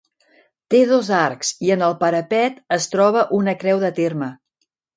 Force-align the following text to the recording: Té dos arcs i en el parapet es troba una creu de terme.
Té 0.73 0.79
dos 0.91 1.11
arcs 1.17 1.51
i 1.67 1.69
en 1.75 1.85
el 1.89 1.95
parapet 2.01 2.59
es 2.81 2.89
troba 2.97 3.29
una 3.43 3.57
creu 3.63 3.87
de 3.87 3.95
terme. 4.03 4.35